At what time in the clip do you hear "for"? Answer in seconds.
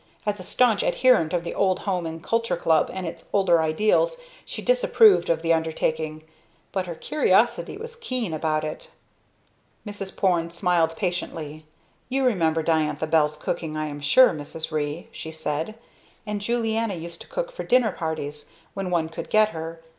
17.51-17.63